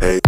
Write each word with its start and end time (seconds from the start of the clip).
Hey. 0.00 0.20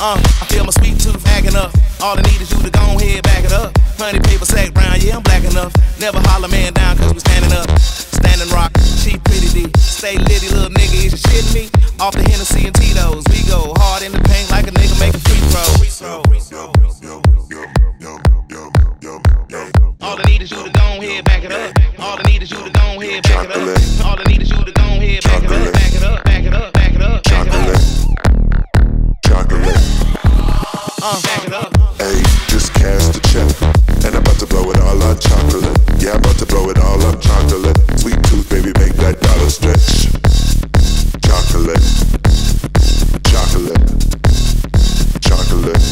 Uh, 0.00 0.16
I 0.16 0.48
feel 0.48 0.64
my 0.64 0.72
sweet 0.72 0.96
tooth 0.98 1.20
acting 1.28 1.54
up. 1.54 1.76
All 2.00 2.16
I 2.16 2.22
need 2.22 2.40
is 2.40 2.50
you 2.50 2.56
to 2.64 2.70
go 2.70 2.80
ahead, 2.96 3.22
back 3.22 3.44
it 3.44 3.52
up. 3.52 3.76
Honey 4.00 4.18
paper 4.20 4.46
sack 4.46 4.72
brown, 4.72 4.96
yeah, 4.96 5.16
I'm 5.16 5.22
black 5.22 5.44
enough. 5.44 5.76
Never 6.00 6.16
holler 6.24 6.48
man 6.48 6.72
down, 6.72 6.96
cause 6.96 7.12
we 7.12 7.20
standing 7.20 7.52
up. 7.52 7.68
Standing 7.78 8.48
rock, 8.48 8.72
she 8.96 9.20
pretty 9.28 9.52
D. 9.52 9.68
Stay 9.76 10.16
litty, 10.16 10.48
little 10.48 10.72
nigga, 10.72 11.04
is 11.04 11.12
you 11.12 11.20
shitting 11.20 11.52
me? 11.52 11.68
Off 12.00 12.16
the 12.16 12.24
Hennessy 12.24 12.64
and 12.64 12.74
Tito's, 12.74 13.28
we 13.28 13.44
go 13.44 13.76
hard 13.76 14.02
in 14.02 14.12
the 14.12 14.24
paint 14.24 14.48
like 14.48 14.64
a 14.68 14.72
nigga 14.72 14.96
making 14.96 15.20
free 15.20 15.44
throw. 15.52 15.68
All 20.00 20.16
I 20.16 20.24
need 20.24 20.40
is 20.40 20.50
you 20.50 20.64
to 20.64 20.70
go 20.72 20.96
ahead, 20.96 21.24
back 21.26 21.44
it 21.44 21.52
up. 21.52 21.76
All 22.00 22.16
I 22.16 22.22
need 22.24 22.42
is 22.42 22.50
you 22.50 22.56
to 22.56 22.70
go 22.72 22.96
ahead, 22.96 23.22
back 23.24 23.44
it 23.44 23.52
up. 23.52 24.06
All 24.06 24.16
I 24.16 24.24
need 24.32 24.40
is 24.40 24.48
you 24.48 24.64
to 24.64 24.72
all 34.80 35.02
up 35.02 35.20
chocolate. 35.20 35.78
Yeah, 35.98 36.12
I'm 36.12 36.20
about 36.20 36.36
to 36.38 36.46
blow 36.46 36.70
it 36.70 36.78
all 36.78 37.00
up 37.04 37.20
chocolate. 37.20 37.76
Sweet 37.98 38.18
tooth, 38.24 38.48
baby, 38.48 38.72
make 38.78 38.94
that 38.98 39.20
dollar 39.20 39.50
stretch. 39.50 40.08
Chocolate. 41.22 41.80
Chocolate. 43.28 43.82
Chocolate. 45.20 45.82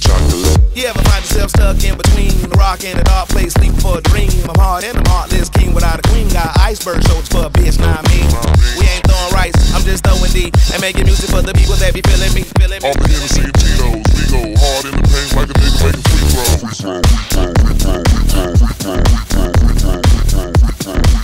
Chocolate. 0.00 0.60
You 0.74 0.86
ever 0.88 1.02
find 1.04 1.22
yourself 1.24 1.50
stuck 1.50 1.82
in 1.84 1.96
between 1.96 2.32
the 2.48 2.56
rock 2.56 2.84
and 2.84 2.98
a 2.98 3.04
dark 3.04 3.28
place, 3.28 3.52
sleep 3.52 3.74
for 3.80 3.98
a 3.98 4.02
dream? 4.02 4.30
I'm 4.48 4.58
hard 4.58 4.84
and 4.84 4.96
I'm 4.96 5.06
heartless 5.06 5.48
king 5.50 5.74
without 5.74 5.98
a 5.98 6.04
queen. 6.08 6.28
Got 6.28 6.56
iceberg 6.58 7.02
it's 7.04 7.28
for 7.28 7.46
a 7.46 7.50
bitch, 7.50 7.78
not 7.78 8.02
me. 8.08 8.24
We 8.78 8.86
ain't 8.88 9.04
throwing 9.04 9.32
rice, 9.34 9.56
I'm 9.74 9.82
just 9.82 10.04
throwing 10.04 10.32
D. 10.32 10.50
And 10.72 10.80
making 10.80 11.04
music 11.04 11.30
for 11.30 11.42
the 11.42 11.52
people 11.52 11.74
that 11.76 11.92
be 11.92 12.00
feeling 12.06 12.32
me. 12.32 12.42
Feeling 12.58 12.80
me. 12.80 12.88
All 12.88 12.96
we 13.02 13.12
ever 13.12 13.28
see 13.28 13.48
Tito's, 13.58 14.06
we 14.16 14.22
go 14.30 14.40
hard 14.56 14.84
in 14.88 14.94
the 14.96 15.09
like 15.36 15.48
a 15.48 15.60
free 15.60 15.70
throws. 15.70 16.02
Free. 16.80 16.90
Free. 16.90 17.02
Free. 17.10 17.54
Free. 18.30 18.56
Free. 18.56 19.04
Free. 19.22 20.02
Free. 20.02 21.04
Free. 21.04 21.19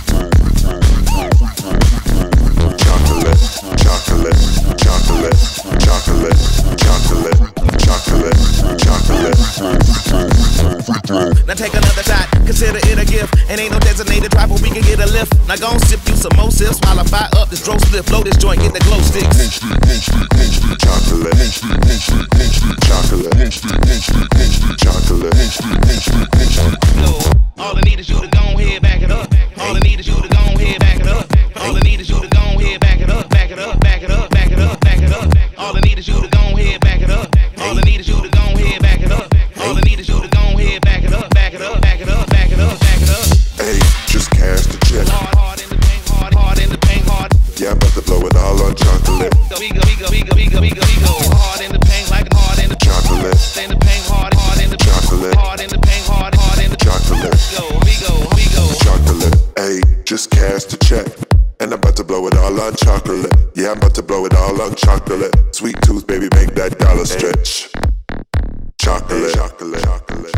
And 13.49 13.61
ain't 13.61 13.71
no 13.71 13.79
designated 13.79 14.31
driver, 14.31 14.55
we 14.55 14.69
can 14.69 14.83
get 14.83 14.99
a 14.99 15.07
lift. 15.07 15.31
Now 15.47 15.55
go 15.55 15.71
and 15.71 15.81
sip 15.87 16.01
you 16.07 16.15
some 16.15 16.35
more 16.35 16.51
sips 16.51 16.79
while 16.83 16.99
I 16.99 17.03
fire 17.05 17.29
up 17.37 17.49
this 17.49 17.63
dro 17.63 17.77
slip. 17.77 18.05
Blow 18.07 18.21
this 18.21 18.35
joint, 18.37 18.59
get 18.59 18.73
the 18.73 18.81
glow 18.81 18.99
sticks. 18.99 19.39
Moon 19.39 19.47
stick, 19.47 19.71
moon 19.87 20.01
stick, 20.03 20.27
moon 20.35 20.51
stick, 20.51 20.77
chocolate. 20.83 21.31
Moon 21.31 21.47
stick, 21.47 21.79
moon 21.79 21.99
stick, 22.03 22.27
moon 22.35 22.51
stick, 22.51 22.77
chocolate. 22.83 23.35
Moon 23.37 23.51
stick, 23.51 23.79
moon 23.87 24.01
stick, 24.03 24.27
moon 24.35 24.51
stick, 24.51 24.77
chocolate. 24.83 25.31
Moon 25.31 25.47
stick, 25.47 25.79
moon 25.79 25.99
stick. 25.99 26.06
we 49.73 49.97
chocolate. 56.77 56.77
Chocolate. 56.79 57.37
Chocolate. 58.79 59.35
Hey, 59.57 59.81
just 60.03 60.29
cast 60.31 60.73
a 60.73 60.77
check. 60.77 61.07
And 61.59 61.73
I'm 61.73 61.79
about 61.79 61.95
to 61.97 62.03
blow 62.03 62.27
it 62.27 62.37
all 62.37 62.59
on 62.61 62.75
chocolate. 62.75 63.33
Yeah, 63.55 63.71
I'm 63.71 63.77
about 63.77 63.95
to 63.95 64.03
blow 64.03 64.25
it 64.25 64.35
all 64.35 64.61
on 64.61 64.75
chocolate. 64.75 65.33
Sweet 65.51 65.75
tooth, 65.81 66.05
baby, 66.05 66.27
make 66.35 66.53
that 66.55 66.77
dollar 66.77 67.05
stretch. 67.05 67.71
Chocolate, 68.79 69.33
chocolate, 69.33 69.83
chocolate. 69.83 70.31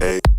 Hey. 0.00 0.37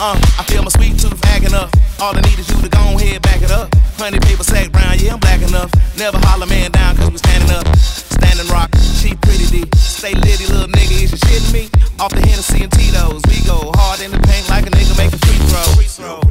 Uh, 0.00 0.14
I 0.38 0.44
feel 0.44 0.62
my 0.62 0.70
sweet 0.70 0.94
tooth 0.94 1.18
acting 1.26 1.54
up. 1.54 1.74
All 1.98 2.14
I 2.14 2.20
need 2.22 2.38
is 2.38 2.48
you 2.48 2.62
to 2.62 2.68
go 2.68 2.78
ahead, 2.94 3.20
back 3.20 3.42
it 3.42 3.50
up. 3.50 3.74
Honey 3.98 4.20
paper 4.20 4.44
sack 4.44 4.70
brown, 4.70 4.94
yeah, 4.98 5.14
I'm 5.14 5.18
black 5.18 5.42
enough. 5.42 5.74
Never 5.98 6.18
holler 6.22 6.46
man 6.46 6.70
down, 6.70 6.94
cause 6.96 7.10
we 7.10 7.18
standing 7.18 7.50
up. 7.50 7.66
Standing 7.76 8.46
rock, 8.46 8.70
she 8.94 9.16
pretty 9.26 9.46
D. 9.50 9.66
Stay 9.74 10.14
litty, 10.14 10.46
little 10.46 10.70
nigga, 10.70 11.02
is 11.02 11.10
you 11.10 11.18
shitting 11.18 11.52
me? 11.52 11.66
Off 11.98 12.14
the 12.14 12.22
Hennessy 12.22 12.62
and 12.62 12.70
Tito's, 12.70 13.22
we 13.26 13.42
go 13.42 13.74
hard 13.74 13.98
in 13.98 14.12
the 14.12 14.22
paint 14.22 14.48
like 14.48 14.66
a 14.66 14.70
nigga 14.70 14.94
make 14.94 15.10
a 15.10 15.18
free 15.18 15.42
throw. 15.50 15.66
Free 15.74 15.90
throw. 15.90 16.22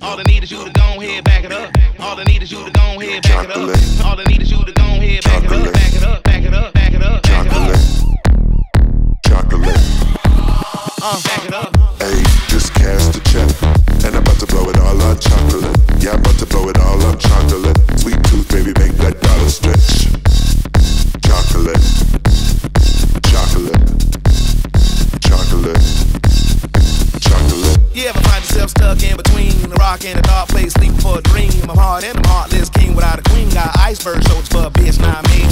All 0.00 0.18
I 0.18 0.22
need 0.22 0.42
is 0.42 0.50
you 0.50 0.64
to 0.64 0.72
go 0.72 0.96
ahead, 0.96 1.24
back 1.24 1.44
it 1.44 1.52
up. 1.52 1.70
All 2.00 2.18
I 2.18 2.24
need 2.24 2.42
is 2.42 2.50
you 2.50 2.64
to 2.64 2.70
go 2.70 2.98
ahead, 2.98 3.22
back 3.22 3.44
it 3.44 3.50
up. 3.50 4.06
All 4.06 4.18
I 4.18 4.24
chocolate. 15.40 16.02
Yeah, 16.02 16.12
I'm 16.12 16.20
about 16.20 16.38
to 16.38 16.46
blow 16.46 16.68
it 16.68 16.78
all 16.78 17.00
up, 17.02 17.18
chocolate. 17.18 17.76
Sweet 17.98 18.22
tooth, 18.24 18.48
baby, 18.48 18.72
make 18.78 18.92
that 19.00 19.20
dollar 19.20 19.48
stretch. 19.48 20.08
Chocolate. 21.24 21.80
Chocolate. 23.28 23.80
Chocolate. 25.20 25.80
Chocolate. 27.20 27.78
You 27.94 28.08
ever 28.08 28.20
find 28.20 28.42
yourself 28.44 28.70
stuck 28.70 29.02
in 29.02 29.16
between 29.16 29.72
a 29.72 29.76
rock 29.76 30.04
and 30.04 30.18
a 30.18 30.28
hard 30.28 30.48
place, 30.48 30.72
sleeping 30.72 30.98
for 30.98 31.18
a 31.18 31.22
dream? 31.22 31.52
I'm 31.68 31.76
hard 31.76 32.04
and 32.04 32.16
my 32.22 32.28
heartless, 32.28 32.68
king 32.70 32.94
without 32.94 33.18
a 33.18 33.22
queen. 33.30 33.48
Got 33.50 33.76
iceberg 33.78 34.22
shoulders 34.28 34.48
for 34.48 34.66
a 34.66 34.70
bitch, 34.70 35.00
not 35.00 35.24
me. 35.30 35.44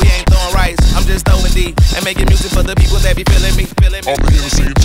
We 0.00 0.08
ain't 0.10 0.26
throwing 0.30 0.54
rice, 0.54 0.78
I'm 0.94 1.04
just 1.04 1.26
throwing 1.26 1.52
D. 1.52 1.74
And 1.94 2.04
making 2.04 2.26
music 2.26 2.50
for 2.52 2.62
the 2.62 2.74
people 2.74 2.98
that 2.98 3.16
be 3.16 3.24
feeling 3.24 3.54
me. 3.56 3.64
Feeling 3.80 4.02
me. 4.04 4.10
All 4.10 4.16
the 4.16 4.81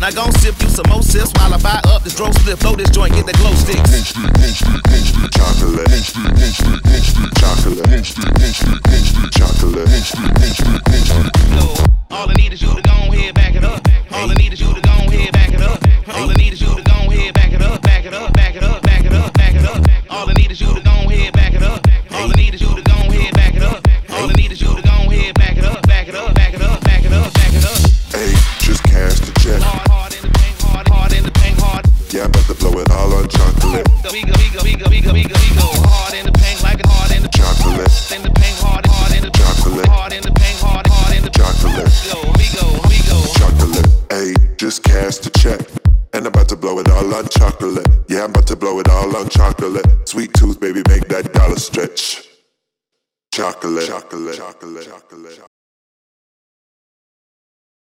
Now 0.00 0.10
gon' 0.10 0.32
sip 0.32 0.54
you 0.62 0.68
some 0.70 0.88
more 0.88 1.02
sips 1.02 1.30
while 1.36 1.52
I 1.52 1.58
buy 1.58 1.78
up 1.84 2.02
this 2.02 2.14
dro 2.16 2.32
slip. 2.32 2.58
Blow 2.60 2.74
this 2.74 2.88
joint, 2.88 3.12
get 3.12 3.26
the 3.26 3.34
glow 3.34 3.52
stick, 3.52 3.76
chocolate. 5.30 5.90
Chocolate. 7.36 8.04
Chocolate. 9.34 10.99
Go, 34.80 34.88
we 34.90 35.00
go, 35.00 35.12
we 35.12 35.22
go, 35.22 35.22
we 35.22 35.24
go, 35.24 35.36
we 35.36 35.48
go, 35.54 35.66
we 35.68 35.78
go. 35.78 35.88
Hard 35.88 36.14
in 36.14 36.24
the 36.26 36.32
paint, 36.32 36.62
like 36.62 36.80
it 36.80 36.86
hard 36.86 37.10
in 37.12 37.22
the 37.22 37.28
Chocolate, 37.28 37.92
in 38.16 38.22
the 38.22 38.32
paint, 38.32 38.56
hard, 38.64 38.86
hard 38.86 39.12
in 39.14 39.22
the 39.22 39.30
Chocolate. 39.30 39.86
hard 39.86 40.12
in 40.12 40.22
the 40.22 40.32
paint, 40.32 40.58
hard, 40.60 40.86
hard 40.86 41.16
in 41.16 41.22
the 41.22 41.30
chocolate, 41.30 41.92
Go, 42.08 42.20
we 42.40 42.46
go, 42.56 42.66
we 42.88 42.98
go. 43.04 43.18
chocolate. 43.36 43.86
Hey, 44.10 44.32
just 44.56 44.82
cash 44.82 45.18
the 45.18 45.30
check. 45.30 45.60
And 46.12 46.26
I'm 46.26 46.32
about 46.34 46.48
to 46.48 46.56
blow 46.56 46.78
it 46.80 46.88
all 46.90 47.14
on 47.14 47.28
chocolate. 47.28 47.86
Yeah, 48.08 48.24
I'm 48.24 48.30
about 48.30 48.46
to 48.48 48.56
blow 48.56 48.80
it 48.80 48.88
all 48.88 49.14
on 49.16 49.28
chocolate. 49.28 49.86
Sweet 50.08 50.32
tooth, 50.34 50.58
baby, 50.58 50.82
make 50.88 51.06
that 51.08 51.32
dollar 51.32 51.56
stretch. 51.56 52.26
Chocolate, 53.32 53.86
chocolate, 53.86 54.36
chocolate, 54.36 54.84
chocolate. 54.86 55.40